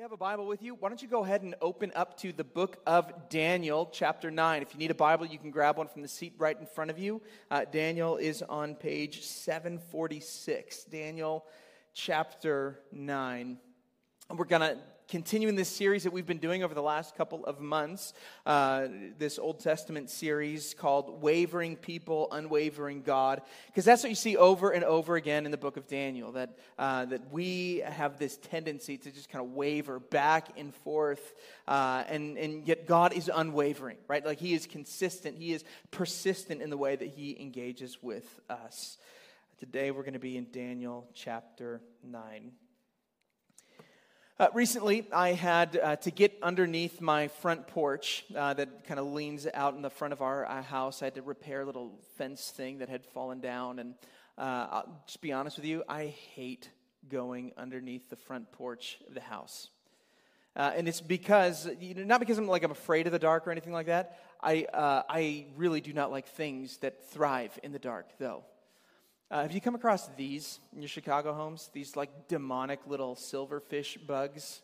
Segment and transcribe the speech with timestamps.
[0.00, 2.32] you have a Bible with you, why don't you go ahead and open up to
[2.32, 4.62] the book of Daniel, chapter 9.
[4.62, 6.90] If you need a Bible, you can grab one from the seat right in front
[6.90, 7.20] of you.
[7.50, 10.84] Uh, Daniel is on page 746.
[10.84, 11.44] Daniel,
[11.92, 13.58] chapter 9.
[14.30, 14.78] And we're going to
[15.10, 18.14] continuing this series that we've been doing over the last couple of months,
[18.46, 18.86] uh,
[19.18, 24.70] this Old Testament series called Wavering People, Unwavering God, because that's what you see over
[24.70, 28.96] and over again in the book of Daniel, that, uh, that we have this tendency
[28.98, 31.34] to just kind of waver back and forth,
[31.66, 34.24] uh, and, and yet God is unwavering, right?
[34.24, 38.96] Like He is consistent, He is persistent in the way that He engages with us.
[39.58, 42.52] Today we're going to be in Daniel chapter 9.
[44.40, 49.04] Uh, recently, I had uh, to get underneath my front porch uh, that kind of
[49.04, 51.02] leans out in the front of our, our, house.
[51.02, 53.78] I had to repair a little fence thing that had fallen down.
[53.78, 53.96] And
[54.38, 56.70] uh, I'll just be honest with you, I hate
[57.10, 59.68] going underneath the front porch of the house.
[60.56, 63.46] Uh, and it's because, you know, not because I'm like I'm afraid of the dark
[63.46, 64.20] or anything like that.
[64.42, 68.44] I, uh, I really do not like things that thrive in the dark, though.
[69.30, 71.70] Uh, have you come across these in your Chicago homes?
[71.72, 74.60] These like demonic little silverfish bugs,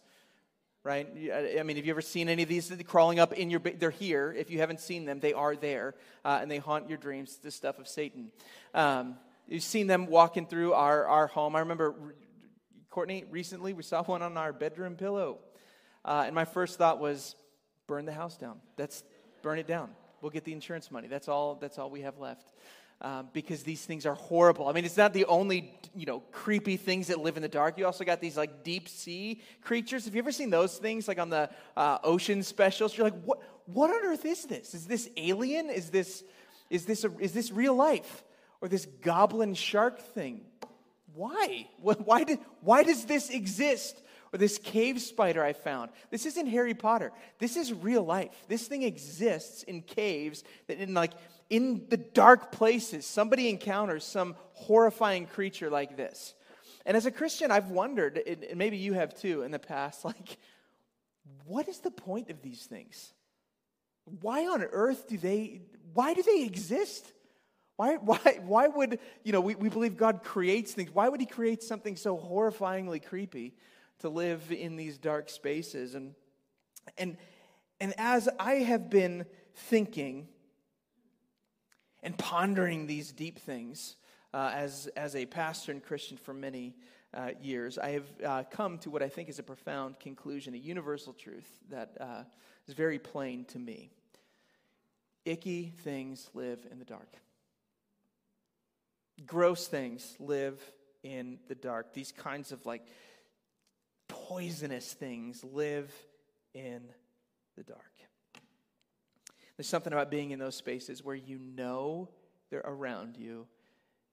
[0.82, 1.06] right?
[1.06, 3.60] I mean, have you ever seen any of these crawling up in your?
[3.60, 4.34] They're here.
[4.36, 5.94] If you haven't seen them, they are there,
[6.24, 7.36] uh, and they haunt your dreams.
[7.36, 8.32] The stuff of Satan.
[8.74, 11.54] Um, you've seen them walking through our our home.
[11.54, 11.94] I remember
[12.90, 13.72] Courtney recently.
[13.72, 15.38] We saw one on our bedroom pillow,
[16.04, 17.36] uh, and my first thought was,
[17.86, 18.58] burn the house down.
[18.74, 19.04] That's
[19.42, 19.90] burn it down.
[20.22, 21.06] We'll get the insurance money.
[21.06, 21.54] That's all.
[21.54, 22.50] That's all we have left
[23.00, 24.68] um, because these things are horrible.
[24.68, 27.78] I mean, it's not the only, you know, creepy things that live in the dark.
[27.78, 30.06] You also got these like deep sea creatures.
[30.06, 32.96] Have you ever seen those things like on the uh, ocean specials?
[32.96, 34.74] You're like, what, what on earth is this?
[34.74, 35.68] Is this alien?
[35.68, 36.24] Is this,
[36.70, 38.24] is this, a, is this real life?
[38.62, 40.40] Or this goblin shark thing?
[41.14, 41.68] Why?
[41.80, 44.02] Why, did, why does this exist?
[44.32, 45.90] Or this cave spider I found.
[46.10, 47.12] This isn't Harry Potter.
[47.38, 48.30] This is real life.
[48.48, 51.12] This thing exists in caves that in like
[51.48, 56.34] in the dark places, somebody encounters some horrifying creature like this.
[56.84, 60.38] And as a Christian, I've wondered, and maybe you have too in the past, like,
[61.44, 63.12] what is the point of these things?
[64.20, 65.62] Why on earth do they,
[65.94, 67.12] why do they exist?
[67.76, 70.90] Why, why, why would, you know, we, we believe God creates things.
[70.92, 73.54] Why would He create something so horrifyingly creepy
[74.00, 75.94] to live in these dark spaces?
[75.94, 76.14] And,
[76.98, 77.16] and,
[77.80, 80.28] and as I have been thinking
[82.06, 83.96] and pondering these deep things
[84.32, 86.76] uh, as, as a pastor and Christian for many
[87.12, 90.56] uh, years, I have uh, come to what I think is a profound conclusion, a
[90.56, 92.22] universal truth that uh,
[92.68, 93.90] is very plain to me.
[95.24, 97.12] Icky things live in the dark.
[99.26, 100.60] Gross things live
[101.02, 101.92] in the dark.
[101.92, 102.86] These kinds of like
[104.06, 105.92] poisonous things live
[106.54, 106.82] in
[107.56, 107.82] the dark.
[109.56, 112.10] There's something about being in those spaces where you know
[112.50, 113.46] they're around you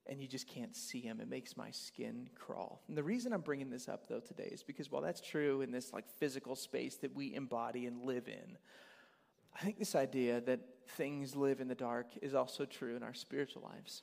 [0.06, 1.20] and you just can't see them.
[1.20, 2.82] It makes my skin crawl.
[2.88, 5.70] And the reason I'm bringing this up, though, today is because while that's true in
[5.70, 8.58] this like physical space that we embody and live in,
[9.54, 13.14] I think this idea that things live in the dark is also true in our
[13.14, 14.02] spiritual lives.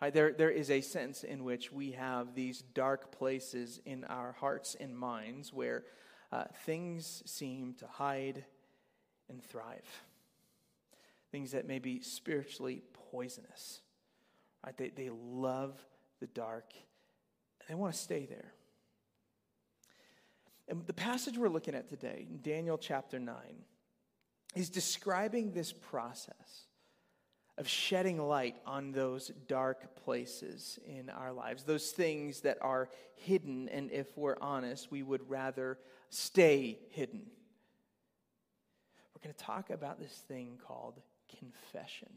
[0.00, 4.32] Right, there, there is a sense in which we have these dark places in our
[4.38, 5.82] hearts and minds where
[6.30, 8.44] uh, things seem to hide
[9.28, 9.82] and thrive
[11.30, 13.80] things that may be spiritually poisonous.
[14.64, 14.76] Right?
[14.76, 15.78] They, they love
[16.20, 16.72] the dark
[17.60, 18.52] and they want to stay there.
[20.68, 23.34] And the passage we're looking at today, in Daniel chapter 9,
[24.54, 26.66] is describing this process
[27.56, 33.68] of shedding light on those dark places in our lives, those things that are hidden,
[33.70, 35.78] and if we're honest, we would rather
[36.10, 37.22] stay hidden.
[39.14, 41.00] We're going to talk about this thing called
[41.38, 42.08] confession.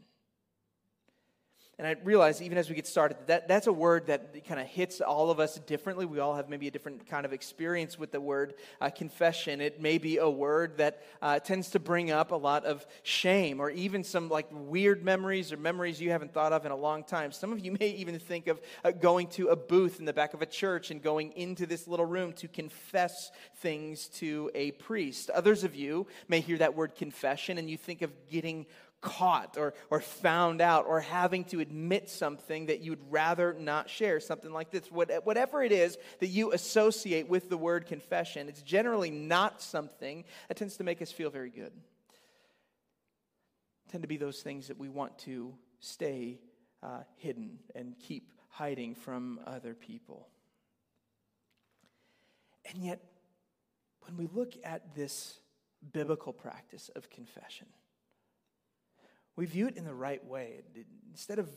[1.78, 4.66] And I realize, even as we get started, that that's a word that kind of
[4.66, 6.04] hits all of us differently.
[6.04, 9.62] We all have maybe a different kind of experience with the word uh, confession.
[9.62, 13.58] It may be a word that uh, tends to bring up a lot of shame
[13.58, 17.04] or even some like weird memories or memories you haven't thought of in a long
[17.04, 17.32] time.
[17.32, 20.34] Some of you may even think of uh, going to a booth in the back
[20.34, 25.30] of a church and going into this little room to confess things to a priest.
[25.30, 28.66] Others of you may hear that word confession and you think of getting
[29.02, 34.20] caught or, or found out or having to admit something that you'd rather not share,
[34.20, 34.86] something like this.
[34.90, 40.56] Whatever it is that you associate with the word confession, it's generally not something that
[40.56, 41.72] tends to make us feel very good.
[43.90, 46.40] Tend to be those things that we want to stay
[46.82, 50.28] uh, hidden and keep hiding from other people.
[52.72, 53.02] And yet,
[54.02, 55.38] when we look at this
[55.92, 57.66] biblical practice of confession,
[59.36, 60.62] we view it in the right way.
[61.10, 61.48] Instead of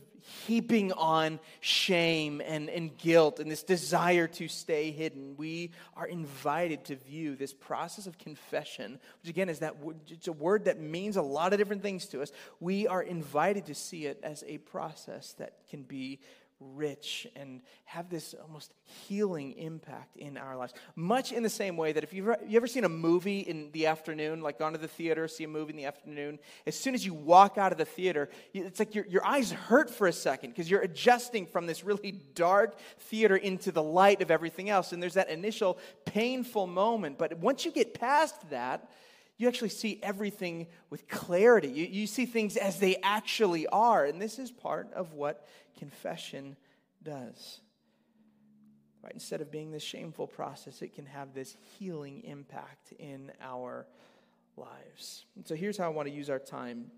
[0.47, 6.83] heaping on shame and, and guilt and this desire to stay hidden, we are invited
[6.85, 9.75] to view this process of confession, which again is that
[10.07, 12.31] it's a word that means a lot of different things to us.
[12.59, 16.19] We are invited to see it as a process that can be
[16.59, 20.73] rich and have this almost healing impact in our lives.
[20.95, 23.87] Much in the same way that if you've you ever seen a movie in the
[23.87, 27.05] afternoon, like gone to the theater, see a movie in the afternoon, as soon as
[27.05, 30.51] you walk out of the theater, it's like your, your eyes hurt for a second
[30.51, 34.91] because you're adjusting from this really dark theater into the light of everything else.
[34.91, 37.17] And there's that initial painful moment.
[37.17, 38.89] But once you get past that,
[39.37, 41.67] you actually see everything with clarity.
[41.67, 44.05] You, you see things as they actually are.
[44.05, 45.47] And this is part of what
[45.77, 46.55] confession
[47.03, 47.59] does.
[49.03, 49.13] Right?
[49.13, 53.85] Instead of being this shameful process, it can have this healing impact in our
[54.57, 55.25] lives.
[55.35, 56.91] And so here's how I want to use our time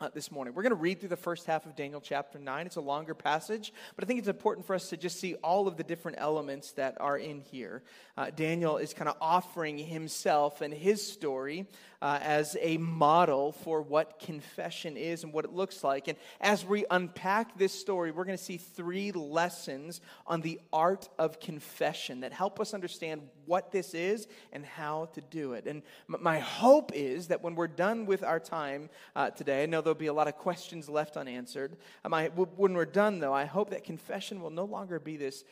[0.00, 0.54] uh, this morning.
[0.54, 2.66] We're going to read through the first half of Daniel chapter 9.
[2.66, 5.66] It's a longer passage, but I think it's important for us to just see all
[5.66, 7.82] of the different elements that are in here.
[8.16, 11.66] Uh, Daniel is kind of offering himself and his story
[12.00, 16.06] uh, as a model for what confession is and what it looks like.
[16.06, 21.08] And as we unpack this story, we're going to see three lessons on the art
[21.18, 25.66] of confession that help us understand what this is and how to do it.
[25.66, 29.66] And m- my hope is that when we're done with our time uh, today, I
[29.66, 31.74] know there'll be a lot of questions left unanswered.
[32.04, 35.44] Um, when we're done, though, I hope that confession will no longer be this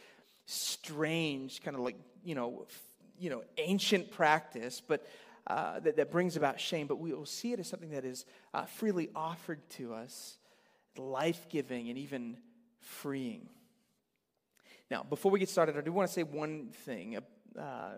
[0.45, 2.83] strange, kind of like, you know, f-
[3.19, 5.07] you know, ancient practice, but
[5.47, 8.27] uh, that, that brings about shame, but we will see it as something that is
[8.53, 10.37] uh, freely offered to us,
[10.99, 12.37] life giving, and even
[12.81, 13.49] freeing.
[14.91, 17.17] Now, before we get started, I do want to say one thing
[17.59, 17.91] uh,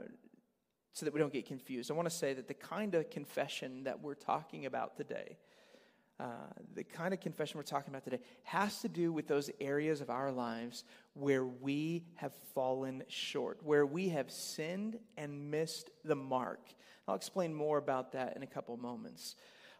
[0.92, 1.90] so that we don't get confused.
[1.90, 5.36] I want to say that the kind of confession that we're talking about today,
[6.20, 6.26] uh,
[6.74, 10.10] the kind of confession we're talking about today, has to do with those areas of
[10.10, 10.84] our lives
[11.14, 16.60] where we have fallen short, where we have sinned and missed the mark.
[17.06, 19.36] I'll explain more about that in a couple moments.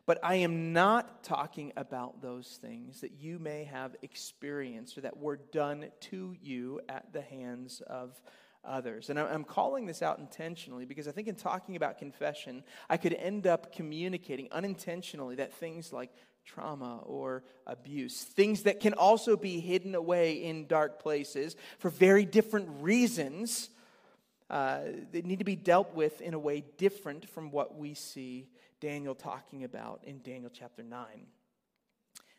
[0.06, 5.18] But I am not talking about those things that you may have experienced or that
[5.18, 8.18] were done to you at the hands of
[8.64, 9.10] others.
[9.10, 13.12] And I'm calling this out intentionally because I think in talking about confession, I could
[13.14, 16.10] end up communicating unintentionally that things like
[16.48, 22.24] trauma or abuse, things that can also be hidden away in dark places for very
[22.24, 23.70] different reasons,
[24.50, 24.80] uh,
[25.12, 28.48] they need to be dealt with in a way different from what we see
[28.80, 31.06] Daniel talking about in Daniel chapter 9.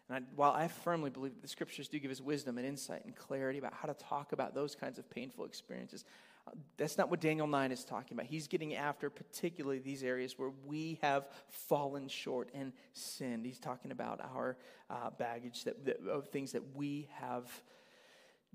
[0.10, 3.06] And I, while I firmly believe that the scriptures do give us wisdom and insight
[3.06, 6.04] and clarity about how to talk about those kinds of painful experiences,
[6.78, 8.26] that's not what Daniel 9 is talking about.
[8.26, 13.46] He's getting after particularly these areas where we have fallen short and sinned.
[13.46, 14.58] He's talking about our
[14.90, 17.50] uh, baggage that, that, of things that we have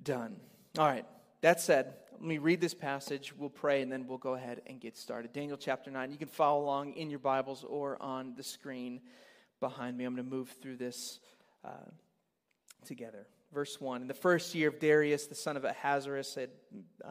[0.02, 0.36] done.
[0.78, 1.06] All right.
[1.40, 3.34] That said, let me read this passage.
[3.36, 5.32] We'll pray and then we'll go ahead and get started.
[5.32, 6.10] Daniel chapter 9.
[6.10, 9.00] You can follow along in your Bibles or on the screen
[9.60, 10.04] behind me.
[10.04, 11.20] I'm going to move through this
[11.64, 11.90] uh,
[12.84, 14.02] together verse 1.
[14.02, 17.08] In the first year of Darius, the son of Ahasuerus, uh,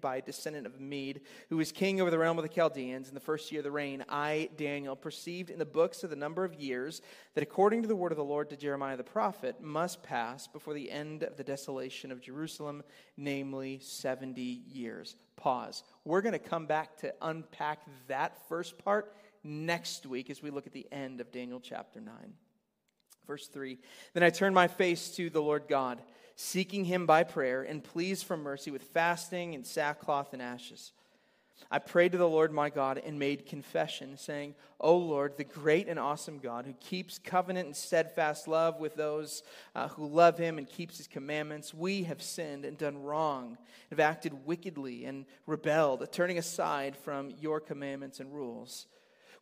[0.00, 1.20] by descendant of Mede,
[1.50, 3.70] who was king over the realm of the Chaldeans, in the first year of the
[3.70, 7.02] reign, I, Daniel, perceived in the books of the number of years
[7.34, 10.74] that according to the word of the Lord to Jeremiah the prophet, must pass before
[10.74, 12.82] the end of the desolation of Jerusalem,
[13.16, 15.16] namely 70 years.
[15.36, 15.82] Pause.
[16.04, 20.66] We're going to come back to unpack that first part next week as we look
[20.66, 22.14] at the end of Daniel chapter 9.
[23.26, 23.78] Verse 3
[24.12, 26.00] Then I turned my face to the Lord God,
[26.36, 30.92] seeking him by prayer and pleas for mercy with fasting and sackcloth and ashes.
[31.70, 35.88] I prayed to the Lord my God and made confession, saying, O Lord, the great
[35.88, 39.42] and awesome God, who keeps covenant and steadfast love with those
[39.74, 43.56] uh, who love him and keeps his commandments, we have sinned and done wrong,
[43.90, 48.86] have acted wickedly and rebelled, turning aside from your commandments and rules.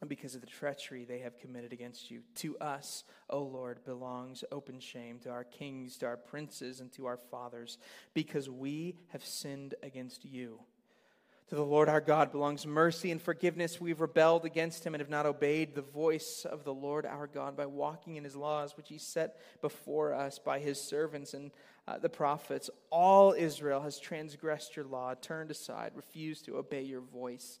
[0.00, 2.22] and because of the treachery they have committed against you.
[2.36, 7.06] To us, O Lord, belongs open shame, to our kings, to our princes, and to
[7.06, 7.78] our fathers,
[8.14, 10.60] because we have sinned against you.
[11.48, 13.80] To the Lord our God belongs mercy and forgiveness.
[13.80, 17.56] We've rebelled against him and have not obeyed the voice of the Lord our God
[17.56, 21.52] by walking in his laws, which he set before us by his servants and
[21.86, 22.68] uh, the prophets.
[22.90, 27.60] All Israel has transgressed your law, turned aside, refused to obey your voice.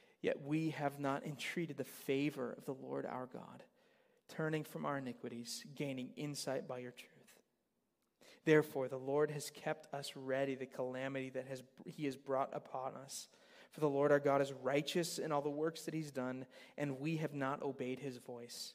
[0.21, 3.63] yet we have not entreated the favor of the Lord our God,
[4.29, 7.11] turning from our iniquities, gaining insight by your truth.
[8.43, 12.95] Therefore, the Lord has kept us ready the calamity that has, he has brought upon
[12.95, 13.27] us.
[13.71, 16.45] For the Lord our God is righteous in all the works that he's done,
[16.77, 18.73] and we have not obeyed his voice.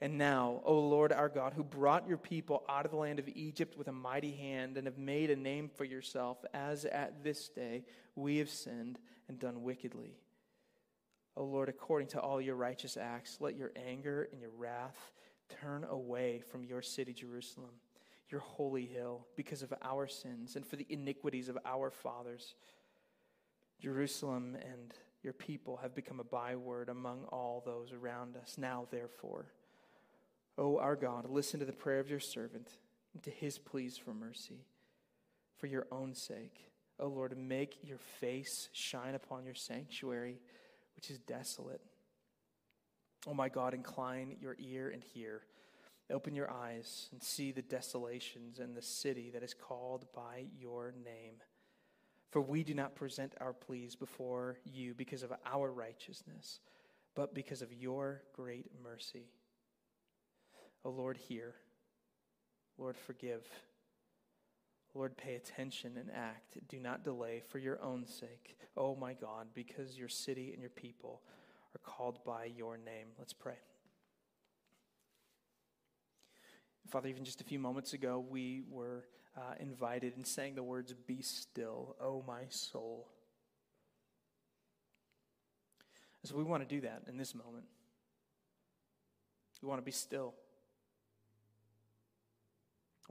[0.00, 3.28] And now, O Lord our God, who brought your people out of the land of
[3.34, 7.48] Egypt with a mighty hand and have made a name for yourself, as at this
[7.48, 10.18] day we have sinned and done wickedly.
[11.36, 15.12] O Lord, according to all your righteous acts, let your anger and your wrath
[15.48, 17.72] turn away from your city, Jerusalem
[18.28, 22.54] your holy hill because of our sins and for the iniquities of our fathers.
[23.80, 28.56] Jerusalem and your people have become a byword among all those around us.
[28.58, 29.46] Now, therefore,
[30.58, 32.68] O our God, listen to the prayer of your servant
[33.14, 34.64] and to his pleas for mercy.
[35.58, 40.40] For your own sake, O Lord, make your face shine upon your sanctuary,
[40.96, 41.80] which is desolate.
[43.26, 45.42] O my God, incline your ear and hear.
[46.10, 50.94] Open your eyes and see the desolations and the city that is called by your
[51.04, 51.34] name.
[52.30, 56.60] For we do not present our pleas before you because of our righteousness,
[57.14, 59.26] but because of your great mercy.
[60.84, 61.54] O Lord, hear.
[62.78, 63.44] Lord, forgive.
[64.96, 66.56] Lord, pay attention and act.
[66.68, 70.70] Do not delay for your own sake, oh my God, because your city and your
[70.70, 71.20] people
[71.74, 73.08] are called by your name.
[73.18, 73.58] Let's pray.
[76.88, 79.04] Father, even just a few moments ago, we were
[79.36, 83.08] uh, invited and sang the words, Be still, O my soul.
[86.24, 87.64] So we want to do that in this moment.
[89.62, 90.34] We want to be still.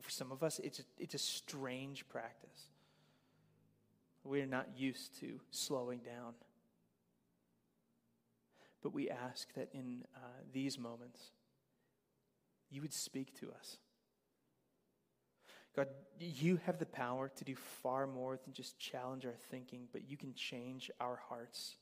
[0.01, 2.69] For some of us, it's a, it's a strange practice.
[4.23, 6.33] We are not used to slowing down.
[8.81, 10.19] But we ask that in uh,
[10.53, 11.31] these moments,
[12.69, 13.77] you would speak to us.
[15.75, 15.87] God,
[16.19, 20.17] you have the power to do far more than just challenge our thinking, but you
[20.17, 21.75] can change our hearts.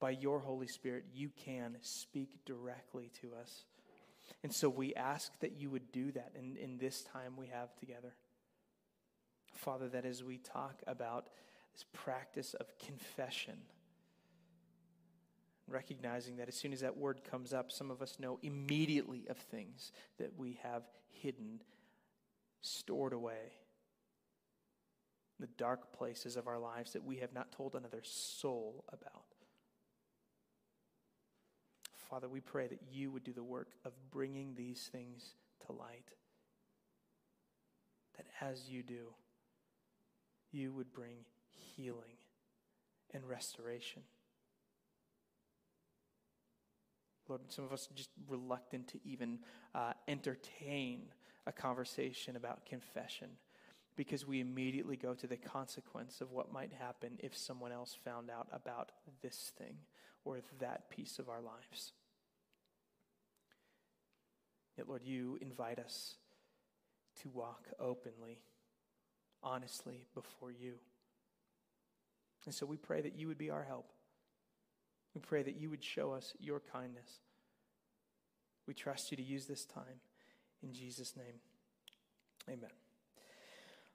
[0.00, 3.64] By your Holy Spirit, you can speak directly to us.
[4.42, 7.74] And so we ask that you would do that in, in this time we have
[7.76, 8.14] together.
[9.54, 11.28] Father, that as we talk about
[11.72, 13.58] this practice of confession,
[15.68, 19.36] recognizing that as soon as that word comes up, some of us know immediately of
[19.36, 21.60] things that we have hidden,
[22.60, 23.52] stored away,
[25.38, 29.31] the dark places of our lives that we have not told another soul about.
[32.12, 35.32] Father, we pray that you would do the work of bringing these things
[35.64, 36.10] to light.
[38.18, 39.14] That as you do,
[40.50, 42.18] you would bring healing
[43.14, 44.02] and restoration.
[47.30, 49.38] Lord, some of us are just reluctant to even
[49.74, 51.04] uh, entertain
[51.46, 53.28] a conversation about confession
[53.96, 58.28] because we immediately go to the consequence of what might happen if someone else found
[58.28, 58.92] out about
[59.22, 59.78] this thing
[60.26, 61.92] or that piece of our lives.
[64.88, 66.14] Lord, you invite us
[67.22, 68.38] to walk openly,
[69.42, 70.74] honestly before you.
[72.44, 73.92] And so we pray that you would be our help.
[75.14, 77.20] We pray that you would show us your kindness.
[78.66, 80.00] We trust you to use this time.
[80.62, 81.40] In Jesus' name,
[82.48, 82.81] amen.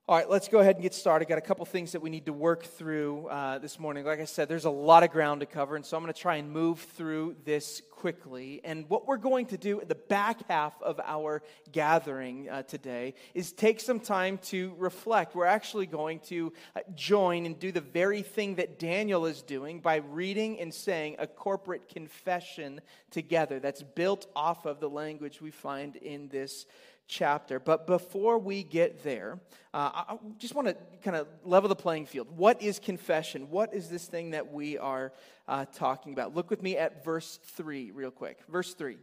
[0.09, 1.27] All right, let's go ahead and get started.
[1.27, 4.05] Got a couple things that we need to work through uh, this morning.
[4.05, 6.17] Like I said, there's a lot of ground to cover, and so I'm going to
[6.17, 8.61] try and move through this quickly.
[8.63, 13.15] And what we're going to do at the back half of our gathering uh, today
[13.33, 15.35] is take some time to reflect.
[15.35, 19.81] We're actually going to uh, join and do the very thing that Daniel is doing
[19.81, 22.79] by reading and saying a corporate confession
[23.11, 26.65] together that's built off of the language we find in this
[27.07, 27.59] chapter.
[27.59, 29.39] But before we get there,
[29.73, 32.27] uh, I just want to kind of level the playing field.
[32.35, 33.49] What is confession?
[33.49, 35.13] What is this thing that we are
[35.47, 36.35] uh, talking about?
[36.35, 38.39] Look with me at verse 3, real quick.
[38.49, 38.97] Verse 3.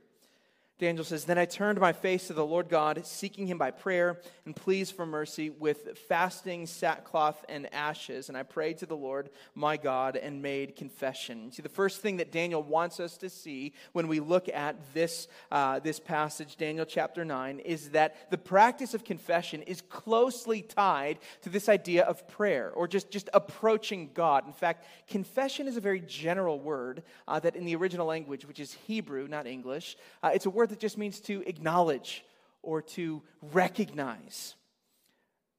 [0.80, 4.20] Daniel says, Then I turned my face to the Lord God, seeking him by prayer
[4.44, 8.28] and pleas for mercy with fasting, sackcloth, and ashes.
[8.28, 11.52] And I prayed to the Lord my God and made confession.
[11.52, 15.28] See, the first thing that Daniel wants us to see when we look at this,
[15.52, 21.18] uh, this passage, Daniel chapter 9, is that the practice of confession is closely tied
[21.42, 24.44] to this idea of prayer or just, just approaching God.
[24.44, 28.58] In fact, confession is a very general word uh, that in the original language, which
[28.58, 32.24] is Hebrew, not English, uh, it's a word word that just means to acknowledge
[32.62, 34.54] or to recognize.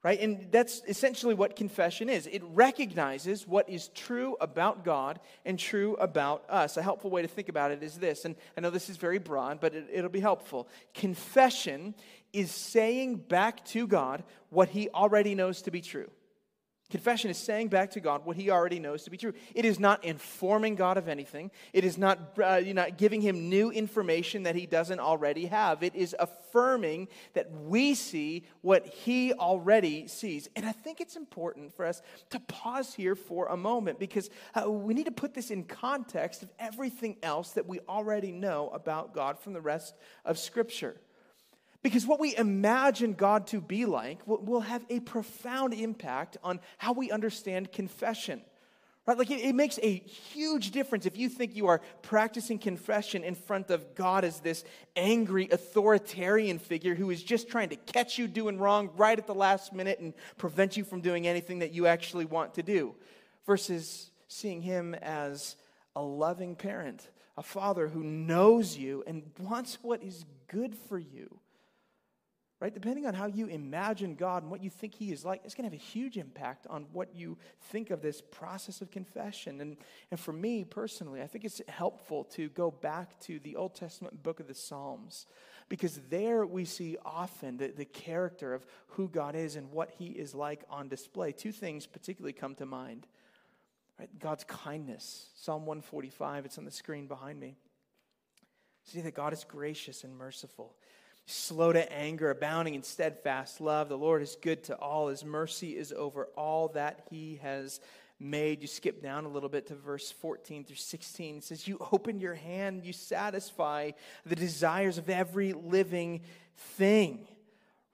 [0.03, 0.19] Right?
[0.19, 2.27] And that's essentially what confession is.
[2.27, 6.77] It recognizes what is true about God and true about us.
[6.77, 9.19] A helpful way to think about it is this, and I know this is very
[9.19, 10.67] broad, but it, it'll be helpful.
[10.95, 11.93] Confession
[12.33, 16.09] is saying back to God what he already knows to be true.
[16.91, 19.33] Confession is saying back to God what he already knows to be true.
[19.55, 21.49] It is not informing God of anything.
[21.73, 25.81] It is not uh, know, giving him new information that he doesn't already have.
[25.81, 30.47] It is affirming that we see what he already sees.
[30.55, 34.69] And I think it's important for us to pause here for a moment because uh,
[34.69, 39.11] we need to put this in context of everything else that we already know about
[39.11, 40.97] God from the rest of Scripture.
[41.85, 46.93] Because what we imagine God to be like will have a profound impact on how
[46.93, 48.41] we understand confession.
[49.05, 49.15] Right?
[49.15, 53.35] Like it, it, makes a huge difference if you think you are practicing confession in
[53.35, 54.63] front of God as this
[54.95, 59.35] angry authoritarian figure who is just trying to catch you doing wrong right at the
[59.35, 62.95] last minute and prevent you from doing anything that you actually want to do,
[63.45, 65.55] versus seeing him as
[65.95, 71.41] a loving parent, a father who knows you and wants what is good for you
[72.65, 72.73] right?
[72.73, 75.69] Depending on how you imagine God and what you think He is like, it's going
[75.69, 77.37] to have a huge impact on what you
[77.69, 79.61] think of this process of confession.
[79.61, 79.77] And,
[80.09, 84.23] and for me personally, I think it's helpful to go back to the Old Testament
[84.23, 85.27] book of the Psalms
[85.69, 90.07] because there we see often the, the character of who God is and what He
[90.07, 91.33] is like on display.
[91.33, 93.05] Two things particularly come to mind.
[93.99, 94.09] Right?
[94.17, 95.27] God's kindness.
[95.35, 97.57] Psalm 145, it's on the screen behind me.
[98.85, 100.75] See that God is gracious and merciful
[101.25, 103.89] slow to anger, abounding in steadfast love.
[103.89, 105.07] The Lord is good to all.
[105.07, 107.79] His mercy is over all that he has
[108.19, 108.61] made.
[108.61, 111.37] You skip down a little bit to verse 14 through 16.
[111.37, 113.91] It says, You open your hand, you satisfy
[114.25, 116.21] the desires of every living
[116.55, 117.27] thing.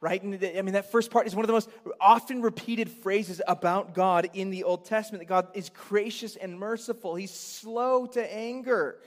[0.02, 0.22] Right?
[0.22, 3.94] And I mean, that first part is one of the most often repeated phrases about
[3.94, 7.14] God in the Old Testament that God is gracious and merciful.
[7.14, 8.98] He's slow to anger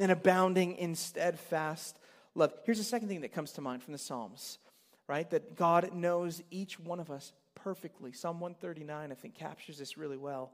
[0.00, 1.99] and abounding in steadfast
[2.34, 2.52] love.
[2.64, 4.58] Here's the second thing that comes to mind from the Psalms,
[5.06, 5.28] right?
[5.30, 8.12] That God knows each one of us perfectly.
[8.12, 10.52] Psalm 139, I think, captures this really well.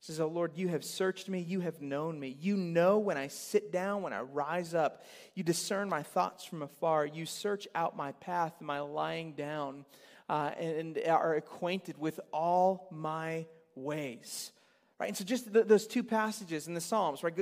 [0.00, 2.36] It says, Oh Lord, you have searched me, you have known me.
[2.40, 5.02] You know when I sit down, when I rise up.
[5.34, 7.06] You discern my thoughts from afar.
[7.06, 9.86] You search out my path, my lying down,
[10.28, 14.52] uh, and are acquainted with all my ways.
[15.00, 15.08] Right?
[15.08, 17.34] And so, just the, those two passages in the Psalms, right,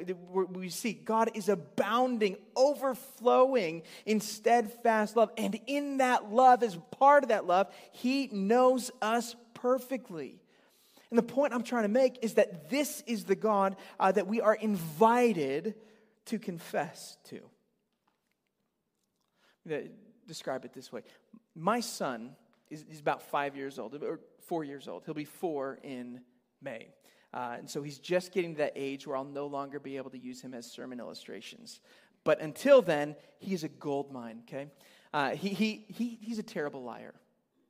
[0.51, 5.31] we see God is abounding, overflowing in steadfast love.
[5.37, 10.41] And in that love, as part of that love, He knows us perfectly.
[11.11, 14.27] And the point I'm trying to make is that this is the God uh, that
[14.27, 15.75] we are invited
[16.27, 17.41] to confess to.
[20.27, 21.03] Describe it this way
[21.55, 22.35] My son
[22.71, 25.03] is, is about five years old, or four years old.
[25.05, 26.23] He'll be four in
[26.63, 26.89] May.
[27.33, 30.11] Uh, and so he's just getting to that age where I'll no longer be able
[30.11, 31.81] to use him as sermon illustrations.
[32.25, 34.69] But until then, he's a gold mine, okay?
[35.13, 37.15] Uh, he, he, he, he's a terrible liar.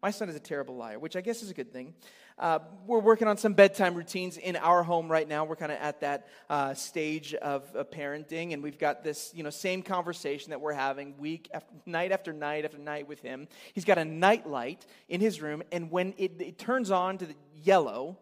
[0.03, 1.94] My son is a terrible liar, which I guess is a good thing.
[2.37, 5.44] Uh, we're working on some bedtime routines in our home right now.
[5.44, 9.44] We're kind of at that uh, stage of, of, parenting, and we've got this, you
[9.44, 13.46] know, same conversation that we're having week after night after night after night with him.
[13.75, 17.27] He's got a night light in his room, and when it, it turns on to
[17.27, 18.18] the yellow,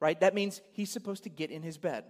[0.00, 0.18] right?
[0.20, 2.04] That means he's supposed to get in his bed.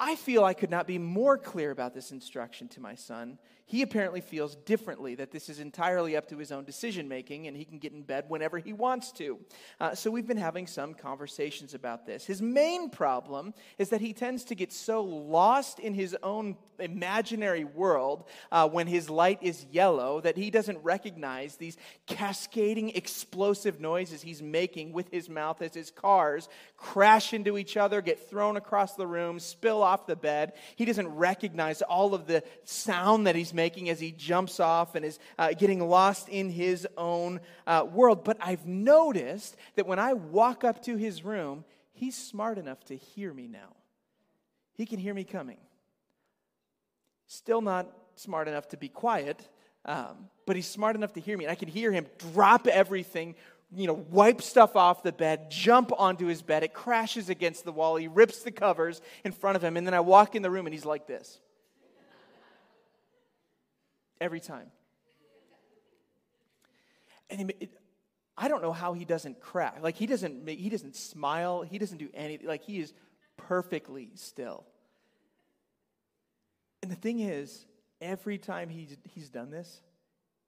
[0.00, 3.38] I feel I could not be more clear about this instruction to my son.
[3.68, 7.56] He apparently feels differently, that this is entirely up to his own decision making and
[7.56, 9.38] he can get in bed whenever he wants to.
[9.78, 12.24] Uh, so we've been having some conversations about this.
[12.24, 17.64] His main problem is that he tends to get so lost in his own imaginary
[17.64, 24.22] world uh, when his light is yellow that he doesn't recognize these cascading explosive noises
[24.22, 28.94] he's making with his mouth as his cars crash into each other, get thrown across
[28.94, 30.52] the room, spill off the bed.
[30.76, 35.04] He doesn't recognize all of the sound that he's making as he jumps off and
[35.04, 38.24] is uh, getting lost in his own uh, world.
[38.24, 42.96] But I've noticed that when I walk up to his room, he's smart enough to
[42.96, 43.74] hear me now.
[44.74, 45.58] He can hear me coming.
[47.26, 49.48] Still not smart enough to be quiet,
[49.84, 51.44] um, but he's smart enough to hear me.
[51.44, 53.34] And I can hear him drop everything,
[53.74, 56.62] you know, wipe stuff off the bed, jump onto his bed.
[56.62, 57.96] It crashes against the wall.
[57.96, 59.76] He rips the covers in front of him.
[59.76, 61.38] And then I walk in the room and he's like this.
[64.20, 64.70] Every time.
[67.30, 67.70] And it,
[68.36, 69.78] I don't know how he doesn't crack.
[69.82, 72.46] Like he doesn't he doesn't smile, he doesn't do anything.
[72.46, 72.94] Like he is
[73.36, 74.64] perfectly still.
[76.82, 77.66] And the thing is,
[78.00, 79.80] every time he's, he's done this,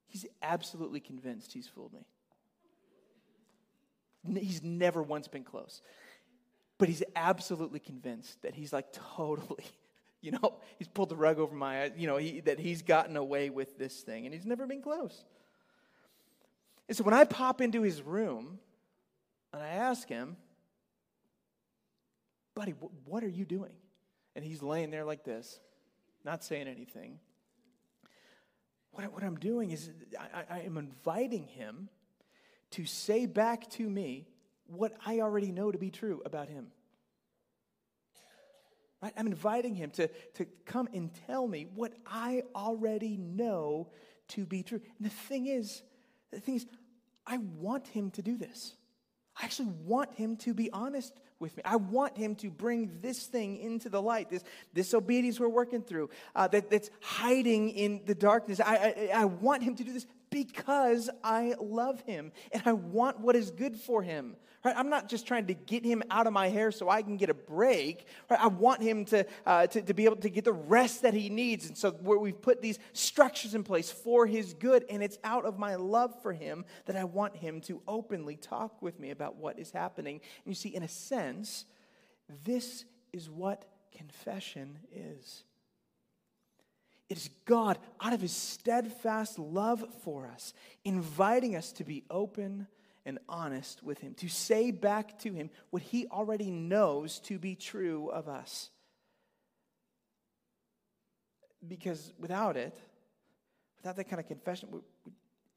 [0.07, 2.05] he's absolutely convinced he's fooled me.
[4.27, 5.81] He's never once been close.
[6.77, 9.65] But he's absolutely convinced that he's like totally,
[10.21, 13.17] you know, he's pulled the rug over my eyes, you know, he, that he's gotten
[13.17, 15.23] away with this thing and he's never been close.
[16.87, 18.59] And so when I pop into his room
[19.53, 20.37] and I ask him,
[22.55, 22.73] buddy,
[23.05, 23.73] what are you doing?
[24.35, 25.59] And he's laying there like this,
[26.23, 27.19] not saying anything.
[28.91, 31.89] What, what I'm doing is I, I am inviting him
[32.71, 34.27] to say back to me
[34.67, 36.67] what I already know to be true about him.
[39.01, 39.13] Right?
[39.17, 43.89] I'm inviting him to, to come and tell me what I already know
[44.29, 44.79] to be true.
[44.97, 45.81] And the thing is,
[46.31, 46.65] the thing is,
[47.25, 48.75] I want him to do this.
[49.39, 51.63] I actually want him to be honest with me.
[51.65, 56.09] I want him to bring this thing into the light, this disobedience we're working through,
[56.35, 58.59] uh, that, that's hiding in the darkness.
[58.59, 63.19] I, I, I want him to do this because I love him and I want
[63.19, 64.35] what is good for him.
[64.63, 64.75] Right?
[64.77, 67.29] I'm not just trying to get him out of my hair so I can get
[67.29, 68.05] a break.
[68.29, 68.39] Right?
[68.39, 71.29] I want him to, uh, to, to be able to get the rest that he
[71.29, 71.67] needs.
[71.67, 75.59] And so we've put these structures in place for his good, and it's out of
[75.59, 79.59] my love for him that I want him to openly talk with me about what
[79.59, 80.21] is happening.
[80.45, 81.65] And you see, in a sense,
[82.45, 85.43] this is what confession is.
[87.11, 90.53] It is God, out of his steadfast love for us,
[90.85, 92.67] inviting us to be open
[93.05, 97.53] and honest with him, to say back to him what he already knows to be
[97.53, 98.69] true of us.
[101.67, 102.79] Because without it,
[103.79, 104.69] without that kind of confession,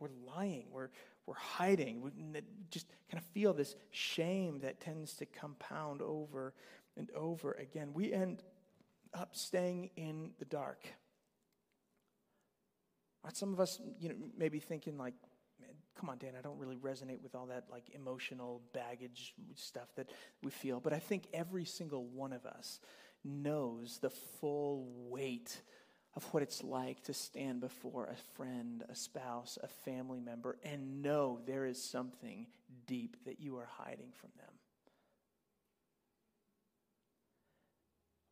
[0.01, 0.89] we're, lying, we're,
[1.25, 2.11] we're hiding, we
[2.73, 6.53] just kind of feel this shame that tends to compound over
[6.97, 7.91] and over again.
[7.95, 8.43] We end
[9.17, 10.85] up staying in the dark.
[13.33, 15.15] Some of us, you know, maybe thinking like,
[15.99, 20.11] come on, Dan, I don't really resonate with all that like emotional baggage stuff that
[20.43, 20.81] we feel.
[20.81, 22.81] But I think every single one of us
[23.25, 25.63] knows the full weight
[26.17, 31.03] of what it's like to stand before a friend, a spouse, a family member, and
[31.03, 32.47] know there is something
[32.87, 34.51] deep that you are hiding from them.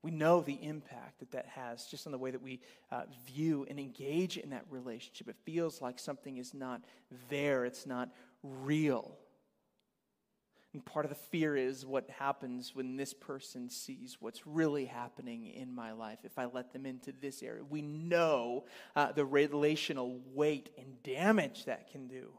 [0.03, 2.61] We know the impact that that has just on the way that we
[2.91, 5.29] uh, view and engage in that relationship.
[5.29, 6.83] It feels like something is not
[7.29, 8.11] there, it's not
[8.43, 9.17] real.
[10.73, 15.47] And part of the fear is what happens when this person sees what's really happening
[15.47, 17.63] in my life if I let them into this area.
[17.63, 18.65] We know
[18.97, 22.31] uh, the relational weight and damage that can do.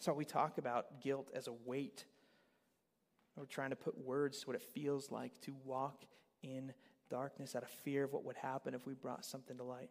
[0.00, 2.04] So we talk about guilt as a weight
[3.38, 6.04] we're trying to put words to what it feels like to walk
[6.42, 6.72] in
[7.10, 9.90] darkness out of fear of what would happen if we brought something to light.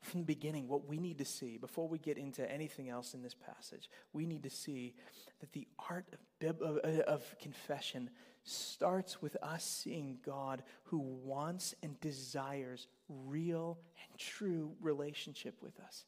[0.00, 3.22] From the beginning, what we need to see, before we get into anything else in
[3.22, 4.94] this passage, we need to see
[5.40, 6.06] that the art
[6.42, 8.08] of, of, of confession
[8.42, 16.06] starts with us seeing God who wants and desires real and true relationship with us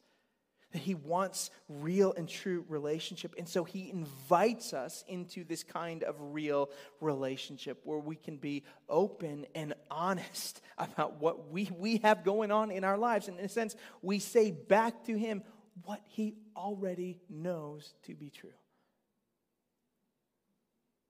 [0.73, 3.35] that he wants real and true relationship.
[3.39, 8.65] And so he invites us into this kind of real relationship where we can be
[8.89, 13.29] open and honest about what we, we have going on in our lives.
[13.29, 15.43] And in a sense, we say back to him
[15.85, 18.51] what he already knows to be true.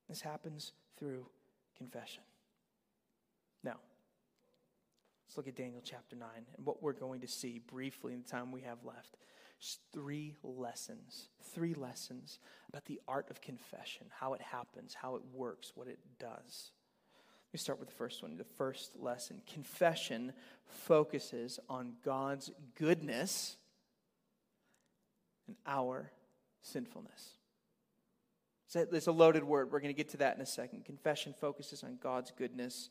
[0.09, 1.27] This happens through
[1.79, 2.23] confession.
[3.65, 3.77] Now,
[5.27, 8.29] let's look at Daniel chapter 9 and what we're going to see briefly in the
[8.29, 9.17] time we have left
[9.93, 15.73] three lessons, three lessons about the art of confession, how it happens, how it works,
[15.75, 16.73] what it does.
[17.49, 18.37] Let me start with the first one.
[18.37, 20.33] The first lesson confession
[20.67, 23.57] focuses on God's goodness
[25.47, 26.11] and our
[26.63, 27.31] sinfulness.
[28.75, 29.71] It's a loaded word.
[29.71, 30.87] We're going to get to that in a second.
[30.87, 32.89] Confession focuses on God's goodness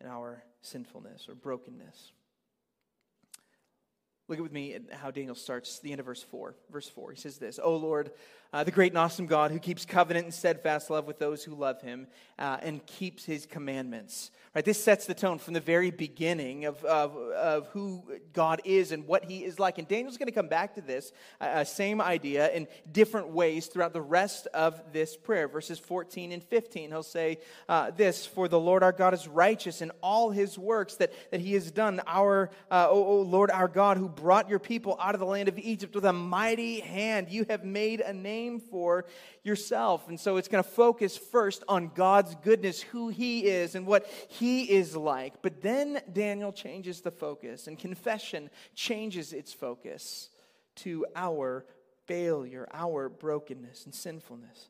[0.00, 2.12] and our sinfulness or brokenness.
[4.28, 6.54] Look with me at how Daniel starts the end of verse 4.
[6.70, 8.10] Verse 4, he says this O Lord,
[8.54, 11.56] uh, the great and awesome God who keeps covenant and steadfast love with those who
[11.56, 12.06] love him
[12.38, 14.30] uh, and keeps his commandments.
[14.54, 18.92] Right, this sets the tone from the very beginning of, of, of who God is
[18.92, 19.78] and what he is like.
[19.78, 23.66] And Daniel's going to come back to this uh, uh, same idea in different ways
[23.66, 25.48] throughout the rest of this prayer.
[25.48, 27.38] Verses 14 and 15, he'll say
[27.68, 31.40] uh, this For the Lord our God is righteous in all his works that, that
[31.40, 32.00] he has done.
[32.06, 35.48] Our, uh, o, o Lord our God, who brought your people out of the land
[35.48, 39.06] of Egypt with a mighty hand, you have made a name for
[39.42, 40.08] yourself.
[40.08, 44.06] And so it's going to focus first on God's goodness, who he is, and what
[44.28, 45.42] he is like.
[45.42, 50.30] But then Daniel changes the focus, and confession changes its focus
[50.76, 51.64] to our
[52.06, 54.68] failure, our brokenness and sinfulness.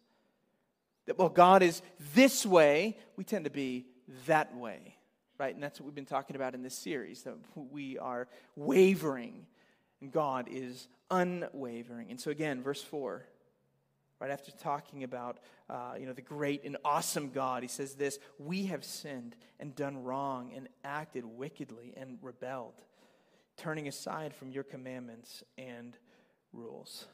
[1.07, 1.83] That while God is
[2.15, 3.87] this way, we tend to be
[4.27, 4.97] that way,
[5.39, 5.55] right?
[5.55, 9.47] And that's what we've been talking about in this series that we are wavering,
[10.01, 12.11] and God is unwavering.
[12.11, 13.27] And so, again, verse 4
[14.25, 18.19] right after talking about uh, you know the great and awesome god he says this
[18.39, 22.81] we have sinned and done wrong and acted wickedly and rebelled
[23.57, 25.97] turning aside from your commandments and
[26.53, 27.07] rules.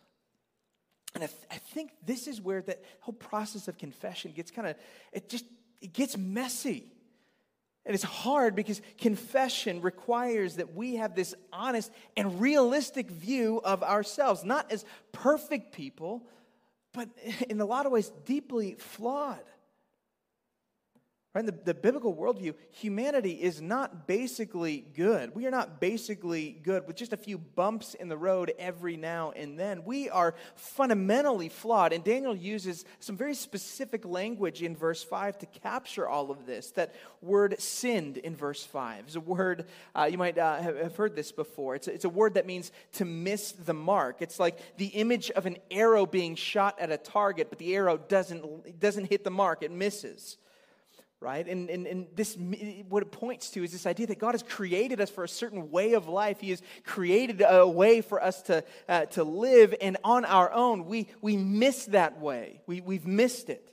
[1.14, 4.68] And I, th- I think this is where that whole process of confession gets kind
[4.68, 4.76] of
[5.12, 5.44] it just
[5.80, 6.92] it gets messy.
[7.86, 13.82] And it's hard because confession requires that we have this honest and realistic view of
[13.82, 16.22] ourselves, not as perfect people,
[16.92, 17.08] but
[17.48, 19.44] in a lot of ways, deeply flawed.
[21.32, 21.42] Right?
[21.42, 25.32] In the, the biblical worldview, humanity is not basically good.
[25.32, 29.30] We are not basically good with just a few bumps in the road every now
[29.36, 29.84] and then.
[29.84, 31.92] We are fundamentally flawed.
[31.92, 36.72] And Daniel uses some very specific language in verse 5 to capture all of this.
[36.72, 41.14] That word sinned in verse 5 is a word, uh, you might uh, have heard
[41.14, 41.76] this before.
[41.76, 44.16] It's a, it's a word that means to miss the mark.
[44.18, 47.98] It's like the image of an arrow being shot at a target, but the arrow
[47.98, 50.36] doesn't, doesn't hit the mark, it misses
[51.20, 51.46] right?
[51.46, 52.36] And, and, and this,
[52.88, 55.70] what it points to is this idea that God has created us for a certain
[55.70, 56.40] way of life.
[56.40, 60.86] He has created a way for us to, uh, to live, and on our own,
[60.86, 62.62] we, we miss that way.
[62.66, 63.66] We, we've missed it.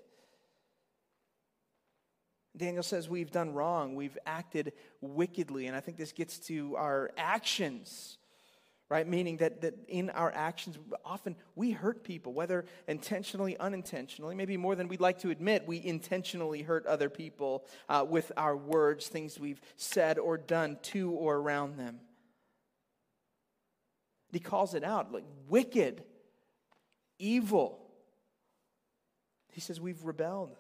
[2.55, 7.12] Daniel says we've done wrong, we've acted wickedly, and I think this gets to our
[7.15, 8.16] actions
[8.89, 9.08] right?
[9.08, 14.76] Meaning that, that in our actions, often we hurt people, whether intentionally, unintentionally, maybe more
[14.76, 19.39] than we'd like to admit, we intentionally hurt other people uh, with our words, things
[19.39, 22.00] we've said or done to or around them.
[24.32, 26.04] He calls it out like wicked,
[27.19, 27.80] evil.
[29.52, 30.56] He says we've rebelled.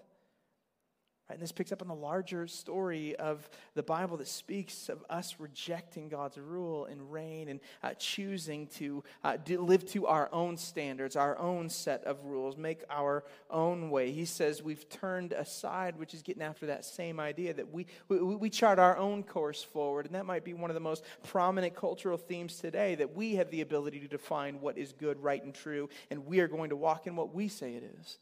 [1.29, 1.35] Right?
[1.35, 5.35] And this picks up on the larger story of the Bible that speaks of us
[5.39, 11.17] rejecting God's rule and reign and uh, choosing to uh, live to our own standards,
[11.17, 14.11] our own set of rules, make our own way.
[14.11, 18.17] He says we've turned aside, which is getting after that same idea that we, we,
[18.17, 20.05] we chart our own course forward.
[20.05, 23.51] And that might be one of the most prominent cultural themes today that we have
[23.51, 26.77] the ability to define what is good, right, and true, and we are going to
[26.77, 28.17] walk in what we say it is.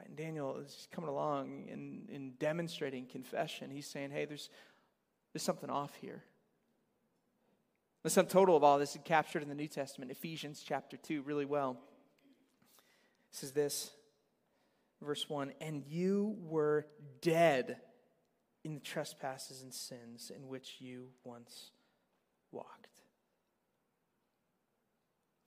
[0.00, 0.08] Right?
[0.08, 3.70] And Daniel is coming along and, and demonstrating confession.
[3.70, 4.48] He's saying, hey, there's,
[5.32, 6.22] there's something off here.
[8.02, 11.20] The sum total of all this is captured in the New Testament, Ephesians chapter 2,
[11.22, 11.76] really well.
[13.30, 13.90] Says this,
[15.02, 16.86] verse 1 And you were
[17.20, 17.76] dead
[18.64, 21.72] in the trespasses and sins in which you once
[22.52, 22.88] walked.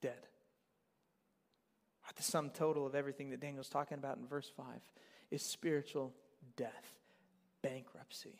[0.00, 0.28] Dead
[2.16, 4.66] the sum total of everything that Daniel's talking about in verse 5
[5.30, 6.12] is spiritual
[6.56, 6.98] death,
[7.62, 8.38] bankruptcy.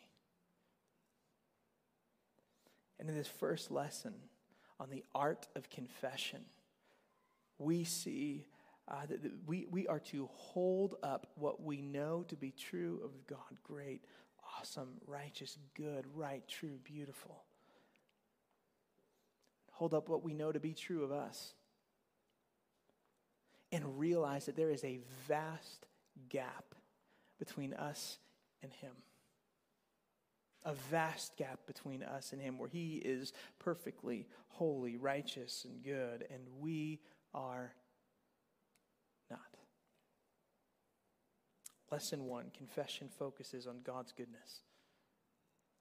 [2.99, 4.13] And in this first lesson
[4.79, 6.41] on the art of confession,
[7.57, 8.45] we see
[8.87, 13.11] uh, that we, we are to hold up what we know to be true of
[13.27, 14.05] God great,
[14.59, 17.43] awesome, righteous, good, right, true, beautiful.
[19.71, 21.53] Hold up what we know to be true of us
[23.75, 25.85] and realize that there is a vast
[26.29, 26.75] gap
[27.37, 28.19] between us
[28.63, 28.93] and Him.
[30.63, 36.25] A vast gap between us and Him where He is perfectly holy, righteous, and good,
[36.31, 37.01] and we
[37.33, 37.73] are
[39.29, 39.57] not.
[41.91, 44.61] Lesson one confession focuses on God's goodness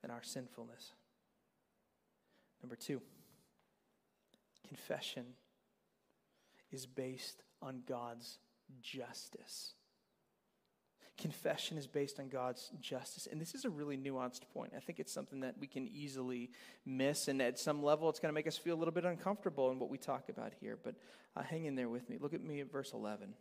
[0.03, 0.95] and our sinfulness.
[2.61, 3.01] Number two,
[4.67, 5.27] confession
[6.73, 8.39] is based on God's
[8.83, 9.73] justice.
[11.17, 13.29] Confession is based on God's justice.
[13.31, 14.73] And this is a really nuanced point.
[14.77, 16.51] I think it's something that we can easily
[16.85, 17.29] miss.
[17.29, 19.79] And at some level, it's going to make us feel a little bit uncomfortable in
[19.79, 20.77] what we talk about here.
[20.83, 20.97] But
[21.37, 22.19] uh, hang in there with me.
[22.21, 23.35] Look at me at verse 11.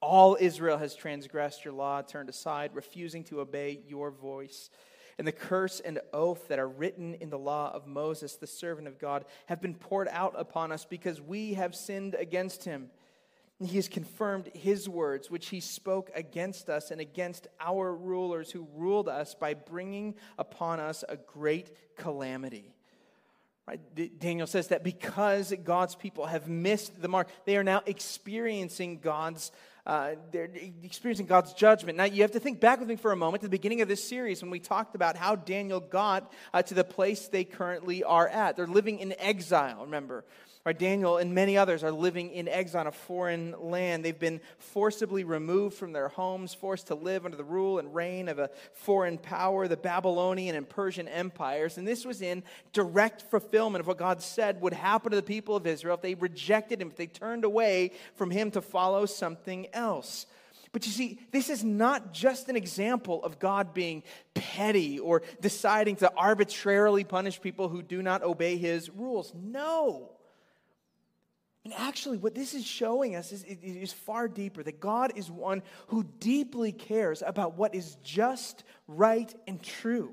[0.00, 4.68] All Israel has transgressed your law, turned aside, refusing to obey your voice.
[5.18, 8.88] And the curse and oath that are written in the law of Moses, the servant
[8.88, 12.90] of God, have been poured out upon us because we have sinned against him.
[13.60, 18.66] He has confirmed his words, which he spoke against us and against our rulers who
[18.74, 22.74] ruled us by bringing upon us a great calamity.
[23.68, 24.18] Right?
[24.18, 29.52] Daniel says that because God's people have missed the mark, they are now experiencing God's
[29.84, 30.48] uh, they're
[30.84, 31.98] experiencing God's judgment.
[31.98, 33.88] Now, you have to think back with me for a moment to the beginning of
[33.88, 38.04] this series when we talked about how Daniel got uh, to the place they currently
[38.04, 38.56] are at.
[38.56, 40.24] They're living in exile, remember.
[40.64, 44.04] Right, Daniel and many others are living in exile in a foreign land.
[44.04, 48.28] They've been forcibly removed from their homes, forced to live under the rule and reign
[48.28, 51.78] of a foreign power, the Babylonian and Persian empires.
[51.78, 55.56] And this was in direct fulfillment of what God said would happen to the people
[55.56, 59.66] of Israel if they rejected him, if they turned away from him to follow something
[59.72, 60.26] else.
[60.70, 65.96] But you see, this is not just an example of God being petty or deciding
[65.96, 69.32] to arbitrarily punish people who do not obey his rules.
[69.34, 70.11] No.
[71.64, 76.02] And actually, what this is showing us is, far deeper that God is one who
[76.02, 80.12] deeply cares about what is just, right, and true.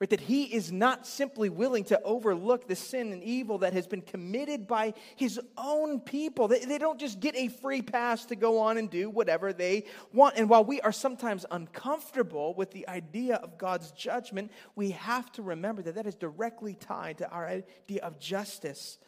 [0.00, 0.10] Right?
[0.10, 4.02] That He is not simply willing to overlook the sin and evil that has been
[4.02, 6.48] committed by His own people.
[6.48, 9.84] They, they don't just get a free pass to go on and do whatever they
[10.12, 10.36] want.
[10.36, 15.42] And while we are sometimes uncomfortable with the idea of God's judgment, we have to
[15.42, 18.98] remember that that is directly tied to our idea of justice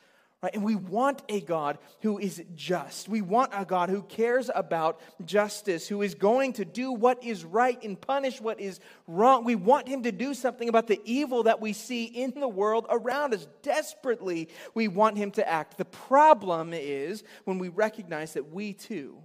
[0.42, 0.52] Right?
[0.52, 3.08] And we want a God who is just.
[3.08, 7.46] We want a God who cares about justice, who is going to do what is
[7.46, 9.44] right and punish what is wrong.
[9.44, 12.84] We want him to do something about the evil that we see in the world
[12.90, 13.48] around us.
[13.62, 15.78] Desperately, we want him to act.
[15.78, 19.16] The problem is when we recognize that we too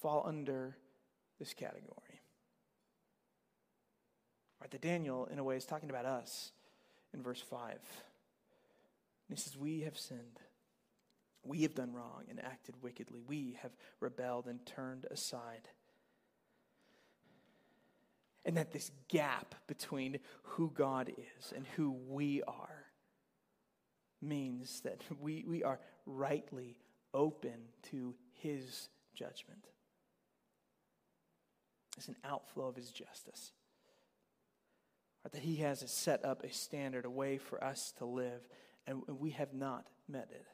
[0.00, 0.76] fall under
[1.40, 1.92] this category.
[4.60, 4.70] Right?
[4.70, 6.52] That Daniel, in a way, is talking about us
[7.12, 7.78] in verse 5.
[9.28, 10.40] And he says, We have sinned.
[11.42, 13.20] We have done wrong and acted wickedly.
[13.26, 15.68] We have rebelled and turned aside.
[18.44, 22.86] And that this gap between who God is and who we are
[24.20, 26.76] means that we, we are rightly
[27.14, 27.54] open
[27.90, 29.66] to his judgment.
[31.96, 33.52] It's an outflow of his justice.
[35.32, 38.42] That he has set up a standard, a way for us to live
[38.86, 40.46] and we have not met it.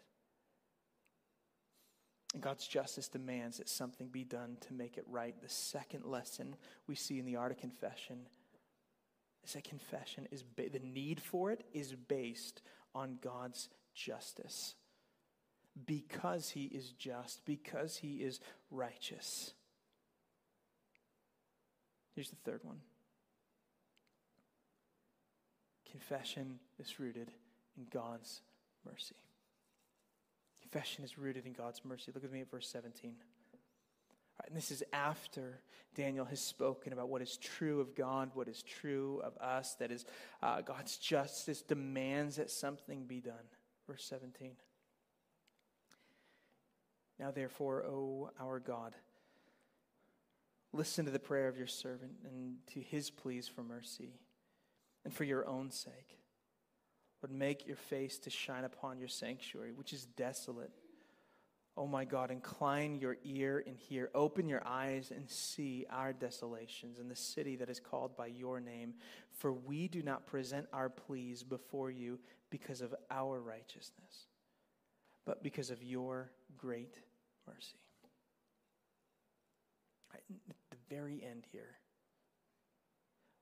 [2.34, 5.34] And God's justice demands that something be done to make it right.
[5.40, 8.26] The second lesson we see in the art of confession
[9.44, 12.62] is that confession is ba- the need for it is based
[12.94, 14.76] on God's justice.
[15.86, 18.40] Because he is just, because he is
[18.70, 19.52] righteous.
[22.14, 22.80] Here's the third one.
[25.90, 27.30] Confession is rooted
[27.76, 28.42] in God's
[28.84, 29.16] mercy.
[30.60, 32.12] Confession is rooted in God's mercy.
[32.14, 33.14] Look at me at verse 17.
[34.46, 35.60] and this is after
[35.94, 39.92] Daniel has spoken about what is true of God, what is true of us, that
[39.92, 40.04] is,
[40.42, 43.44] uh, God's justice demands that something be done.
[43.86, 44.52] Verse 17.
[47.18, 48.96] Now, therefore, O our God,
[50.72, 54.18] listen to the prayer of your servant and to his pleas for mercy
[55.04, 56.21] and for your own sake
[57.22, 60.72] would make your face to shine upon your sanctuary, which is desolate.
[61.76, 64.10] Oh my God, incline your ear and hear.
[64.14, 68.60] Open your eyes and see our desolations in the city that is called by your
[68.60, 68.94] name.
[69.38, 72.18] For we do not present our pleas before you
[72.50, 74.26] because of our righteousness,
[75.24, 76.98] but because of your great
[77.46, 77.78] mercy.
[80.14, 80.20] At
[80.70, 81.78] the very end here,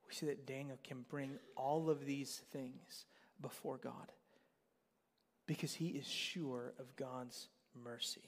[0.06, 3.06] we see that Daniel can bring all of these things
[3.40, 4.12] before God
[5.46, 8.22] because he is sure of God's mercy.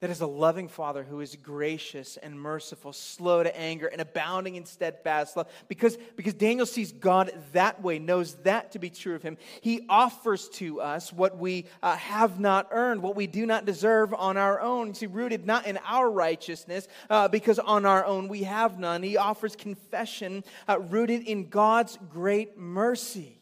[0.00, 4.54] That is a loving Father who is gracious and merciful, slow to anger, and abounding
[4.54, 5.46] in steadfast love.
[5.68, 9.84] Because, because Daniel sees God that way, knows that to be true of him, he
[9.90, 14.38] offers to us what we uh, have not earned, what we do not deserve on
[14.38, 14.94] our own.
[14.94, 19.02] See, rooted not in our righteousness, uh, because on our own we have none.
[19.02, 23.39] He offers confession uh, rooted in God's great mercy.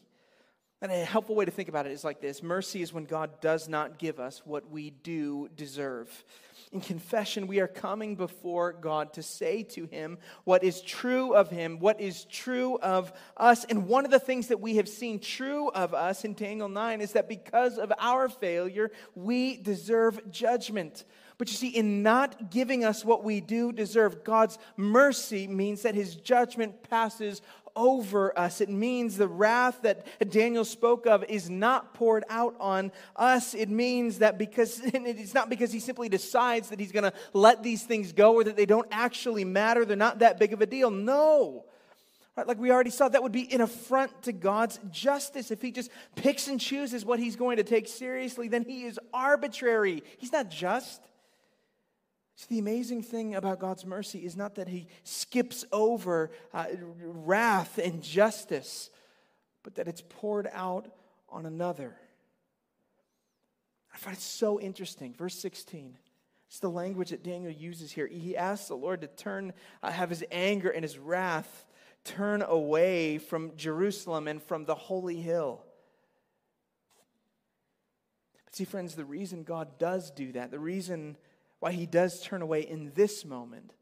[0.81, 3.41] And a helpful way to think about it is like this Mercy is when God
[3.41, 6.23] does not give us what we do deserve.
[6.71, 11.49] In confession, we are coming before God to say to Him what is true of
[11.49, 13.65] Him, what is true of us.
[13.65, 17.01] And one of the things that we have seen true of us in Daniel 9
[17.01, 21.03] is that because of our failure, we deserve judgment.
[21.37, 25.95] But you see, in not giving us what we do deserve, God's mercy means that
[25.95, 27.41] his judgment passes
[27.79, 28.59] over us.
[28.59, 33.53] It means the wrath that Daniel spoke of is not poured out on us.
[33.53, 37.63] It means that because it's not because he simply decides that he's going to let
[37.63, 40.65] these things go or that they don't actually matter, they're not that big of a
[40.65, 40.91] deal.
[40.91, 41.63] No.
[42.35, 45.49] Right, like we already saw, that would be an affront to God's justice.
[45.49, 48.99] If he just picks and chooses what he's going to take seriously, then he is
[49.13, 50.03] arbitrary.
[50.17, 51.01] He's not just.
[52.47, 56.65] The amazing thing about God's mercy is not that He skips over uh,
[57.01, 58.89] wrath and justice,
[59.63, 60.89] but that it's poured out
[61.27, 61.95] on another.
[63.93, 65.13] I find it so interesting.
[65.13, 65.97] Verse 16.
[66.47, 68.07] It's the language that Daniel uses here.
[68.07, 71.65] He asks the Lord to turn, uh, have his anger and his wrath
[72.03, 75.61] turn away from Jerusalem and from the holy hill.
[78.45, 81.17] But see, friends, the reason God does do that, the reason
[81.59, 83.73] why he does turn away in this moment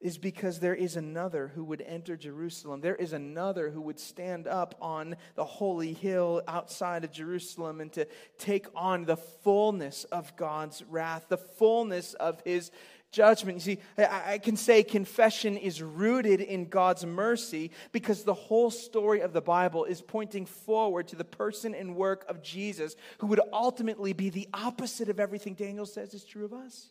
[0.00, 2.80] is because there is another who would enter Jerusalem.
[2.80, 7.90] There is another who would stand up on the holy hill outside of Jerusalem and
[7.94, 8.06] to
[8.38, 12.70] take on the fullness of God's wrath, the fullness of his
[13.10, 13.56] judgment.
[13.56, 19.20] You see, I can say confession is rooted in God's mercy because the whole story
[19.20, 23.40] of the Bible is pointing forward to the person and work of Jesus, who would
[23.50, 26.90] ultimately be the opposite of everything Daniel says is true of us.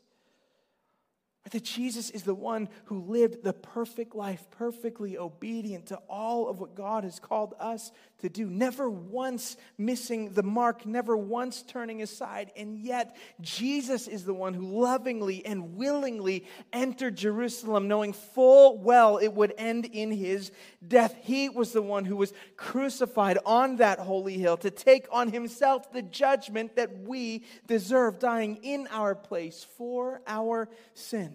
[1.52, 6.60] That Jesus is the one who lived the perfect life, perfectly obedient to all of
[6.60, 12.02] what God has called us to do, never once missing the mark, never once turning
[12.02, 12.52] aside.
[12.58, 19.18] And yet, Jesus is the one who lovingly and willingly entered Jerusalem, knowing full well
[19.18, 20.52] it would end in his
[20.88, 21.16] death.
[21.22, 25.92] He was the one who was crucified on that holy hill to take on himself
[25.94, 31.35] the judgment that we deserve, dying in our place for our sin.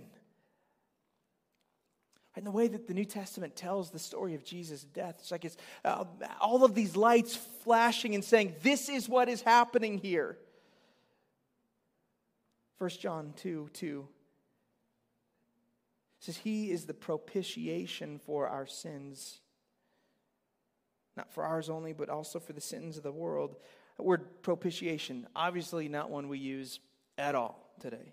[2.36, 5.44] And the way that the New Testament tells the story of Jesus' death, it's like
[5.44, 6.04] it's uh,
[6.40, 10.38] all of these lights flashing and saying, This is what is happening here.
[12.78, 14.08] 1 John 2 2
[16.20, 19.40] says, He is the propitiation for our sins.
[21.16, 23.56] Not for ours only, but also for the sins of the world.
[23.96, 26.78] The word propitiation, obviously not one we use
[27.18, 28.12] at all today.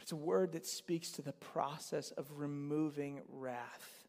[0.00, 4.06] But it's a word that speaks to the process of removing wrath.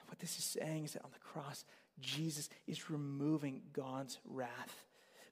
[0.00, 1.64] And what this is saying is that on the cross,
[2.00, 4.86] Jesus is removing God's wrath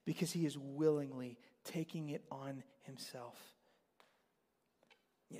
[0.05, 3.35] because he is willingly taking it on himself.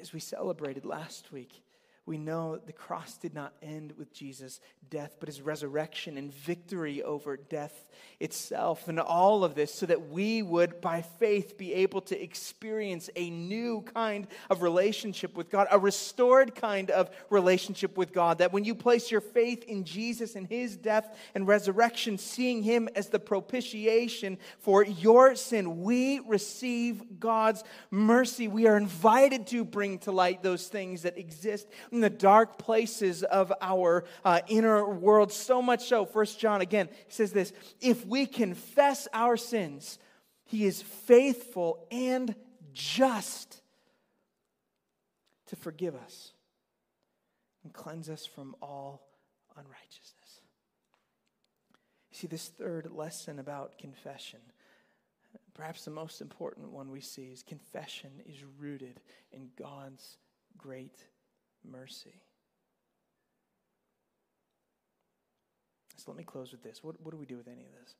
[0.02, 1.64] As we celebrated last week,
[2.10, 7.04] we know the cross did not end with Jesus' death, but his resurrection and victory
[7.04, 7.88] over death
[8.20, 13.10] itself, and all of this so that we would, by faith, be able to experience
[13.16, 18.40] a new kind of relationship with God, a restored kind of relationship with God.
[18.40, 22.90] That when you place your faith in Jesus and his death and resurrection, seeing him
[22.96, 28.48] as the propitiation for your sin, we receive God's mercy.
[28.48, 31.68] We are invited to bring to light those things that exist
[32.00, 35.34] in the dark places of our uh, inner world.
[35.34, 40.00] So much so, First John again says this if we confess our sins,
[40.46, 42.34] he is faithful and
[42.72, 43.62] just
[45.48, 46.32] to forgive us
[47.66, 49.06] and cleanse us from all
[49.58, 50.42] unrighteousness.
[52.14, 54.40] See, this third lesson about confession,
[55.54, 59.02] perhaps the most important one we see, is confession is rooted
[59.34, 60.18] in God's
[60.58, 60.96] great
[61.64, 62.22] mercy.
[65.98, 66.84] So let me close with this.
[66.84, 67.96] What, what do we do with any of this?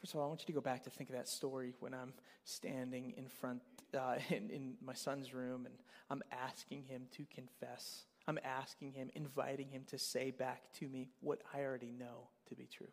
[0.00, 1.94] First of all, I want you to go back to think of that story when
[1.94, 2.12] I'm
[2.44, 3.62] standing in front
[3.94, 5.74] uh, in, in my son's room and
[6.10, 8.04] I'm asking him to confess.
[8.26, 12.54] I'm asking him, inviting him to say back to me what I already know to
[12.54, 12.88] be true.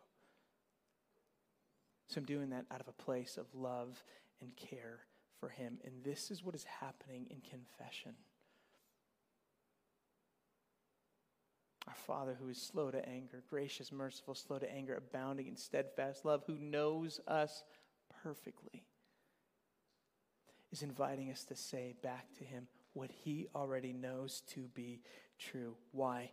[2.08, 4.02] So I'm doing that out of a place of love
[4.40, 5.00] and care
[5.42, 5.78] for him.
[5.84, 8.12] And this is what is happening in confession.
[11.88, 16.24] Our Father, who is slow to anger, gracious, merciful, slow to anger, abounding in steadfast
[16.24, 17.64] love, who knows us
[18.22, 18.84] perfectly,
[20.70, 25.00] is inviting us to say back to Him what he already knows to be
[25.40, 25.74] true.
[25.90, 26.30] Why?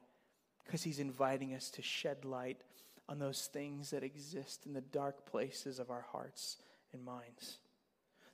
[0.65, 2.61] Because he's inviting us to shed light
[3.07, 6.57] on those things that exist in the dark places of our hearts
[6.93, 7.57] and minds.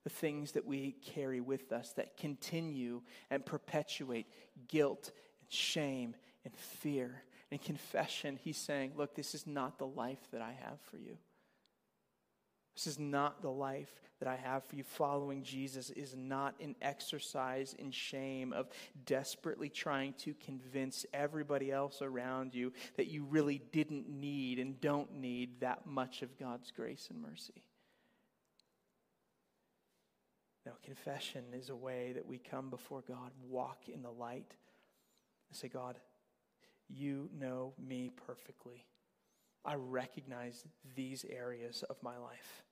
[0.06, 4.28] The things that we carry with us that continue and perpetuate
[4.70, 7.24] guilt and shame and fear.
[7.52, 11.18] And confession, he's saying, Look, this is not the life that I have for you.
[12.76, 13.90] This is not the life
[14.20, 14.84] that I have for you.
[14.84, 18.68] Following Jesus is not an exercise in shame of
[19.06, 25.16] desperately trying to convince everybody else around you that you really didn't need and don't
[25.16, 27.64] need that much of God's grace and mercy.
[30.66, 34.56] No, confession is a way that we come before God, walk in the light,
[35.50, 36.00] and say, God,
[36.90, 38.86] you know me perfectly.
[39.64, 40.64] I recognize
[40.96, 42.64] these areas of my life.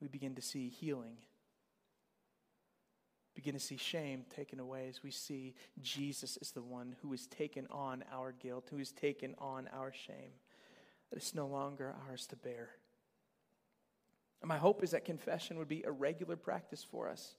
[0.00, 1.16] We begin to see healing,
[3.34, 7.26] begin to see shame taken away as we see Jesus is the one who has
[7.26, 10.32] taken on our guilt, who has taken on our shame,
[11.10, 12.70] that it's no longer ours to bear.
[14.44, 17.34] And my hope is that confession would be a regular practice for us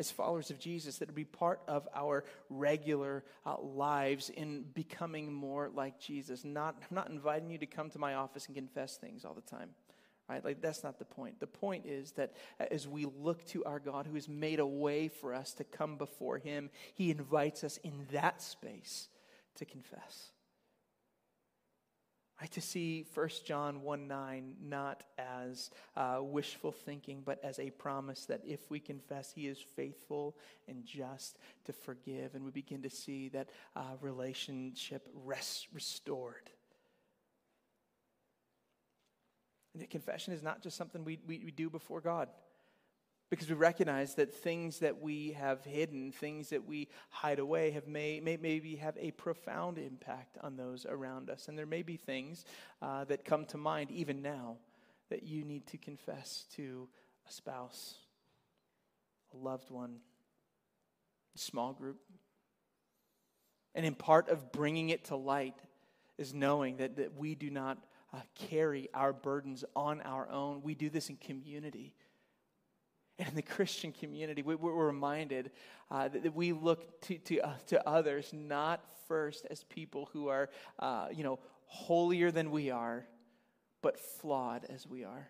[0.00, 5.32] as followers of Jesus, that would be part of our regular uh, lives in becoming
[5.32, 6.44] more like Jesus.
[6.44, 9.42] Not, I'm not inviting you to come to my office and confess things all the
[9.42, 9.68] time.
[10.28, 10.44] Right?
[10.44, 11.38] Like that's not the point.
[11.38, 15.06] The point is that as we look to our God who has made a way
[15.06, 19.08] for us to come before him, he invites us in that space
[19.56, 20.32] to confess.
[22.40, 27.68] Right, to see 1 John 1 9 not as uh, wishful thinking, but as a
[27.68, 30.36] promise that if we confess, He is faithful
[30.66, 32.34] and just to forgive.
[32.34, 36.48] And we begin to see that uh, relationship rest, restored.
[39.74, 42.28] And confession is not just something we, we, we do before God
[43.30, 47.86] because we recognize that things that we have hidden, things that we hide away, have
[47.86, 51.46] may, may maybe have a profound impact on those around us.
[51.46, 52.44] And there may be things
[52.82, 54.56] uh, that come to mind even now
[55.10, 56.88] that you need to confess to
[57.28, 57.94] a spouse,
[59.32, 59.98] a loved one,
[61.36, 62.00] a small group.
[63.76, 65.54] And in part of bringing it to light
[66.18, 67.78] is knowing that, that we do not
[68.12, 70.62] uh, carry our burdens on our own.
[70.62, 71.94] We do this in community
[73.28, 75.50] in the Christian community, we, are reminded
[75.90, 80.28] uh, that, that, we look to, to, uh, to others not first as people who
[80.28, 80.48] are,
[80.78, 83.06] uh, you know, holier than we are,
[83.82, 85.28] but flawed as we are.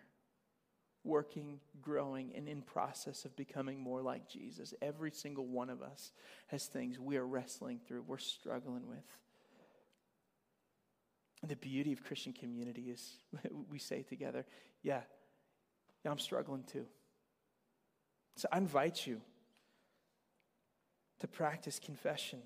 [1.03, 4.73] Working, growing, and in process of becoming more like Jesus.
[4.81, 6.11] Every single one of us
[6.47, 9.03] has things we are wrestling through, we're struggling with.
[11.47, 13.17] The beauty of Christian community is
[13.69, 14.45] we say together,
[14.83, 15.01] yeah,
[16.05, 16.85] yeah, I'm struggling too.
[18.35, 19.21] So I invite you
[21.19, 22.39] to practice confession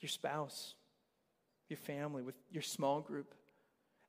[0.00, 0.74] your spouse,
[1.68, 3.34] your family, with your small group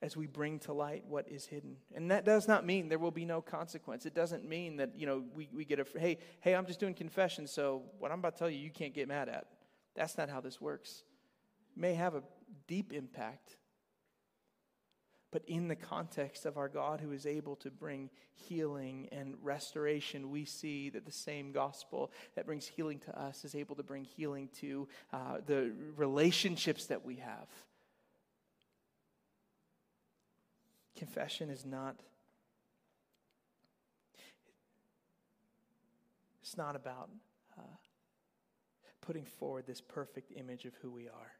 [0.01, 1.76] as we bring to light what is hidden.
[1.93, 4.05] And that does not mean there will be no consequence.
[4.05, 6.93] It doesn't mean that, you know, we, we get a, hey, hey, I'm just doing
[6.93, 9.47] confession, so what I'm about to tell you, you can't get mad at.
[9.95, 11.03] That's not how this works.
[11.76, 12.24] It may have a
[12.68, 13.57] deep impact
[15.32, 20.32] but in the context of our God who is able to bring healing and restoration,
[20.32, 24.04] we see that the same gospel that brings healing to us is able to bring
[24.04, 27.48] healing to uh, the relationships that we have.
[30.98, 31.96] Confession is not.
[36.42, 37.10] It's not about
[37.58, 37.62] uh,
[39.00, 41.32] putting forward this perfect image of who we are.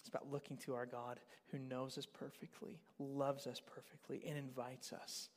[0.00, 1.20] It's about looking to our God
[1.52, 5.28] who knows us perfectly, loves us perfectly, and invites us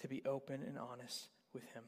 [0.00, 1.82] to be open and honest with Him.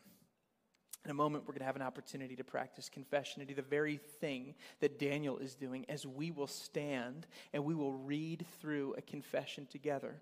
[1.04, 3.62] In a moment, we're going to have an opportunity to practice confession and do the
[3.62, 8.94] very thing that Daniel is doing as we will stand and we will read through
[8.98, 10.20] a confession together.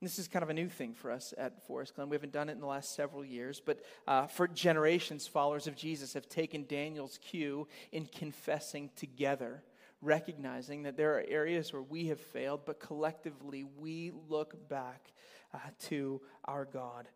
[0.00, 2.08] This is kind of a new thing for us at Forest Glen.
[2.08, 5.76] We haven't done it in the last several years, but uh, for generations, followers of
[5.76, 9.62] Jesus have taken Daniel's cue in confessing together
[10.02, 15.12] recognizing that there are areas where we have failed, but collectively we look back
[15.54, 17.08] uh, to our God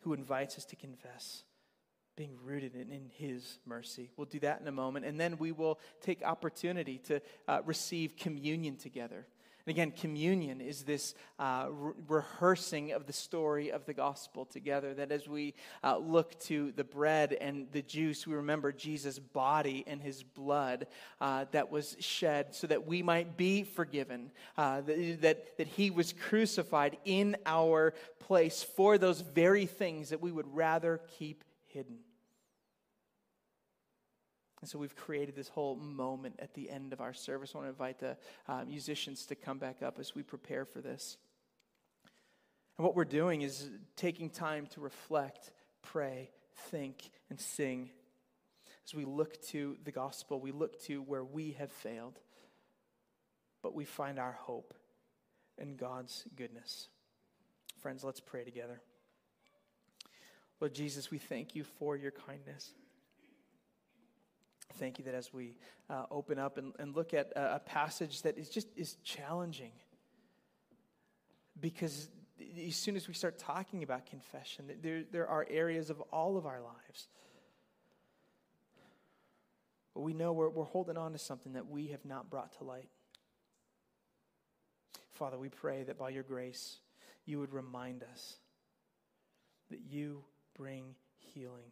[0.00, 1.44] who invites us to confess,
[2.16, 4.10] being rooted in, in, His mercy.
[4.16, 8.16] We'll do that in a moment, and then we will take opportunity to uh, receive
[8.16, 9.26] communion together.
[9.66, 14.92] And again, communion is this uh, re- rehearsing of the story of the gospel together.
[14.94, 15.54] That as we
[15.84, 20.88] uh, look to the bread and the juice, we remember Jesus' body and his blood
[21.20, 25.90] uh, that was shed so that we might be forgiven, uh, that, that, that he
[25.90, 31.98] was crucified in our place for those very things that we would rather keep hidden.
[34.62, 37.50] And so we've created this whole moment at the end of our service.
[37.52, 40.80] I want to invite the uh, musicians to come back up as we prepare for
[40.80, 41.18] this.
[42.78, 45.50] And what we're doing is taking time to reflect,
[45.82, 46.30] pray,
[46.70, 47.90] think, and sing.
[48.86, 52.20] As we look to the gospel, we look to where we have failed,
[53.64, 54.74] but we find our hope
[55.58, 56.86] in God's goodness.
[57.80, 58.80] Friends, let's pray together.
[60.60, 62.70] Lord Jesus, we thank you for your kindness.
[64.78, 65.56] Thank you that as we
[65.90, 69.72] uh, open up and, and look at a, a passage that is just is challenging,
[71.60, 72.08] because
[72.66, 76.46] as soon as we start talking about confession, there, there are areas of all of
[76.46, 77.08] our lives.
[79.94, 82.64] But we know we're, we're holding on to something that we have not brought to
[82.64, 82.88] light.
[85.12, 86.78] Father, we pray that by your grace,
[87.26, 88.38] you would remind us
[89.70, 90.24] that you
[90.56, 91.70] bring healing,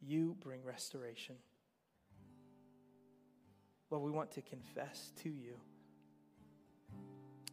[0.00, 1.34] you bring restoration.
[3.92, 5.52] Lord, we want to confess to you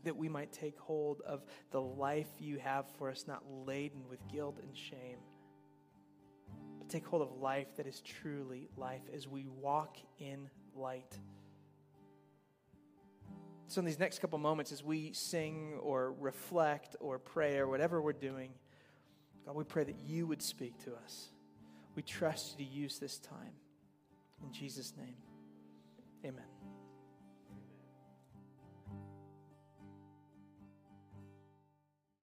[0.05, 4.25] that we might take hold of the life you have for us, not laden with
[4.31, 5.17] guilt and shame,
[6.77, 11.19] but take hold of life that is truly life as we walk in light.
[13.67, 18.01] So, in these next couple moments, as we sing or reflect or pray or whatever
[18.01, 18.51] we're doing,
[19.45, 21.31] God, we pray that you would speak to us.
[21.95, 23.51] We trust you to use this time.
[24.41, 25.17] In Jesus' name,
[26.25, 26.48] amen.